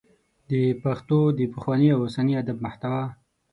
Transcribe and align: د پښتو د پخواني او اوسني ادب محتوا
د 0.49 0.51
پښتو 0.83 1.19
د 1.37 1.39
پخواني 1.53 1.87
او 1.93 1.99
اوسني 2.05 2.33
ادب 2.41 2.57
محتوا 2.65 3.03